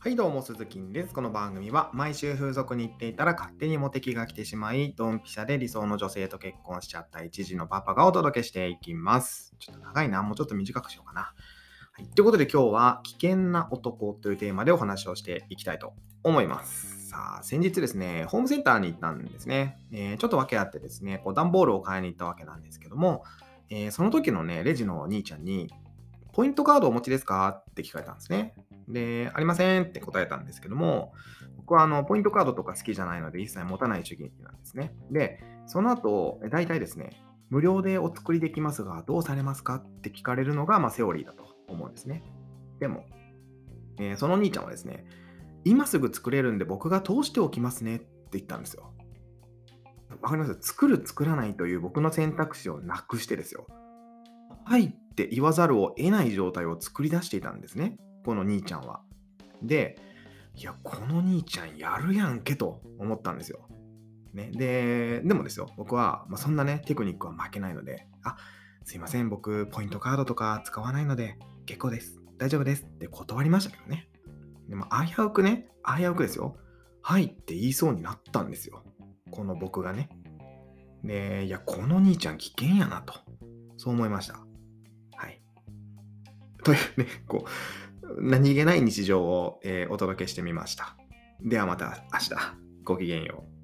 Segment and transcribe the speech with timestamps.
[0.00, 1.12] はいどうも、鈴木です。
[1.12, 9.56] この番組は毎週風俗に行っていたら勝手にモテ期が来てしまい、ドンピシャで理想の女性と結婚しちゃった一時のパパがお届けしていきます。
[9.58, 10.22] ちょっと長いな。
[10.22, 11.20] もうちょっと短くしようかな。
[11.22, 11.34] は
[12.00, 12.06] い。
[12.14, 17.08] ということで今日は危険な男というテーマでお話をしていきたいと思います。
[17.08, 19.80] さあ、先日ですね、ホームセンターに行ったんですね。
[19.90, 23.24] えーちょっと訳あってですね、こう段ボールを買いに行ったわけなんですけども、
[23.68, 25.74] えーその時のね、レジのお兄ちゃんに、
[26.38, 27.64] ポイントカードお持ちですか？
[27.68, 28.54] って聞かれたんですね。
[28.86, 31.12] で、ありませんって答えたんですけども、
[31.56, 34.94] 僕はあのポイントカードとか好きじゃないので一切持たない主義なんですね。
[35.10, 37.10] で、その後、大体ですね、
[37.50, 42.22] 無料でお作りできますが、どうされますかって聞かれるのが、まあ、セオリーだと思うんですね。
[42.78, 43.04] でも、
[43.98, 45.06] えーその兄ちゃんはですね、
[45.64, 48.92] 今すぐ作れるんで僕が通しておきますねって言ったんですよ。
[50.22, 50.56] わかります？
[50.60, 53.66] 作る作らないという僕の選択肢をなくしてですよ。
[54.64, 54.94] はい
[55.24, 57.96] って言わざるを得ない状態を作り出していたんですね。
[58.24, 59.00] この兄ちゃんは。
[59.62, 59.98] で、
[60.54, 63.68] いや、この兄ちゃんやるやんけと思ったんですよ。
[64.32, 68.36] ね、で、でもですよ、僕は、まあ、そんなね、テクニックは負けないので、あ、
[68.84, 72.20] すいません、僕、ポイントカードとか使わないので、結構です。
[72.36, 74.08] 大丈夫ですって断りましたけどね。
[74.68, 76.56] でも、危うくね、危うくですよ。
[77.02, 78.84] はいって言いそうになったんですよ。
[79.32, 80.10] この僕がね。
[81.02, 83.14] で、いや、この兄ちゃん危険やなと。
[83.76, 84.47] そう思いました。
[86.68, 90.96] というね、こう、何気ない日常を、えーお届けしてみました。
[91.40, 92.68] ではまた明日。
[92.84, 93.57] ごきげんよう。